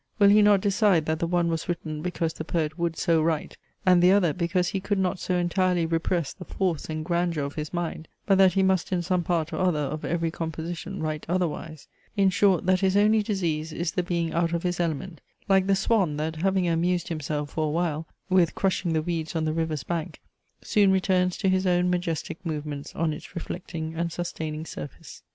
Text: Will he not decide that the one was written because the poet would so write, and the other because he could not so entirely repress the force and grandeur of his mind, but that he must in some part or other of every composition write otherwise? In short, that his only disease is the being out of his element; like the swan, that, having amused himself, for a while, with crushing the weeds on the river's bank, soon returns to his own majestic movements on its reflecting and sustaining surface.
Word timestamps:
Will 0.17 0.29
he 0.29 0.41
not 0.41 0.61
decide 0.61 1.05
that 1.05 1.19
the 1.19 1.27
one 1.27 1.47
was 1.47 1.69
written 1.69 2.01
because 2.01 2.33
the 2.33 2.43
poet 2.43 2.75
would 2.79 2.97
so 2.97 3.21
write, 3.21 3.55
and 3.85 4.01
the 4.01 4.11
other 4.11 4.33
because 4.33 4.69
he 4.69 4.79
could 4.79 4.97
not 4.97 5.19
so 5.19 5.35
entirely 5.35 5.85
repress 5.85 6.33
the 6.33 6.43
force 6.43 6.89
and 6.89 7.05
grandeur 7.05 7.43
of 7.43 7.53
his 7.53 7.71
mind, 7.71 8.07
but 8.25 8.39
that 8.39 8.53
he 8.53 8.63
must 8.63 8.91
in 8.91 9.03
some 9.03 9.21
part 9.21 9.53
or 9.53 9.57
other 9.57 9.77
of 9.77 10.03
every 10.03 10.31
composition 10.31 11.03
write 11.03 11.27
otherwise? 11.29 11.87
In 12.17 12.31
short, 12.31 12.65
that 12.65 12.79
his 12.79 12.97
only 12.97 13.21
disease 13.21 13.71
is 13.71 13.91
the 13.91 14.01
being 14.01 14.33
out 14.33 14.53
of 14.53 14.63
his 14.63 14.79
element; 14.79 15.21
like 15.47 15.67
the 15.67 15.75
swan, 15.75 16.17
that, 16.17 16.37
having 16.37 16.67
amused 16.67 17.09
himself, 17.09 17.51
for 17.51 17.67
a 17.67 17.69
while, 17.69 18.07
with 18.27 18.55
crushing 18.55 18.93
the 18.93 19.03
weeds 19.03 19.35
on 19.35 19.45
the 19.45 19.53
river's 19.53 19.83
bank, 19.83 20.19
soon 20.63 20.91
returns 20.91 21.37
to 21.37 21.47
his 21.47 21.67
own 21.67 21.91
majestic 21.91 22.43
movements 22.43 22.95
on 22.95 23.13
its 23.13 23.35
reflecting 23.35 23.93
and 23.93 24.11
sustaining 24.11 24.65
surface. 24.65 25.21